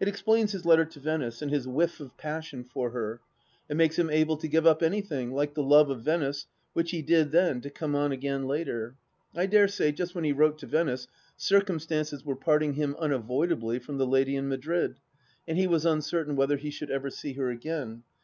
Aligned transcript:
It 0.00 0.08
explains 0.08 0.50
his 0.50 0.66
letter 0.66 0.84
to 0.86 0.98
Venice 0.98 1.40
and 1.40 1.48
his 1.52 1.68
whiff 1.68 2.00
of 2.00 2.16
paision 2.16 2.18
THE 2.18 2.28
LAST 2.28 2.46
urnj±l 2.46 2.72
275 2.72 2.72
for 2.74 2.90
her. 2.90 3.20
It 3.68 3.76
makes 3.76 3.96
him 3.96 4.10
able 4.10 4.36
to 4.38 4.48
give 4.48 4.66
up 4.66 4.82
anything— 4.82 5.30
like 5.30 5.54
the 5.54 5.62
love 5.62 5.88
of 5.88 6.02
Venice— 6.02 6.46
which 6.72 6.90
he 6.90 7.00
did 7.00 7.30
then, 7.30 7.60
to 7.60 7.70
come 7.70 7.94
on 7.94 8.10
again 8.10 8.48
later. 8.48 8.96
I 9.36 9.46
dare 9.46 9.68
say, 9.68 9.92
just 9.92 10.16
when 10.16 10.24
he 10.24 10.32
wrote 10.32 10.58
to 10.58 10.66
Venice, 10.66 11.06
circumstances 11.36 12.24
were 12.24 12.34
parting 12.34 12.72
him 12.72 12.96
unavoidably 12.98 13.78
from 13.78 13.98
the 13.98 14.04
lady 14.08 14.34
in 14.34 14.48
Madrid, 14.48 14.96
and 15.46 15.56
he 15.56 15.68
was 15.68 15.86
uncertain 15.86 16.34
whether 16.34 16.56
he 16.56 16.70
should 16.70 16.90
ever 16.90 17.08
see 17.08 17.34
her 17.34 17.48
again. 17.48 18.02